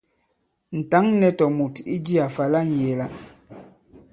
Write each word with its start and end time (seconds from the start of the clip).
Ǹ 0.77 0.79
tǎŋ 0.91 1.05
nɛ̄ 1.19 1.31
tòmùt 1.39 1.75
i 1.95 1.95
jiā 2.05 2.25
fa 2.35 2.43
la 2.51 2.59
ŋyēe-la. 2.71 3.05